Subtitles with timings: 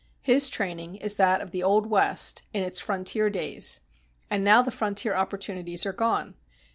[0.23, 3.81] His training is that of the old West, in its frontier days.
[4.31, 6.33] And now the frontier opportunities are gone.